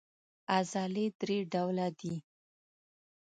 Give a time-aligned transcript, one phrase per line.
[0.53, 2.15] عضلې درې ډوله دي.